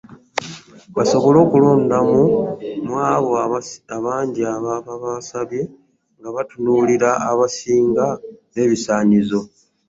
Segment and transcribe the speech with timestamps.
[0.95, 2.21] Basobole okulondamu
[2.85, 3.31] mu abo
[3.95, 5.61] abangi ababa basabye
[6.17, 8.05] nga batunuulira aba asinga
[8.53, 9.39] n'ebisaanyizo.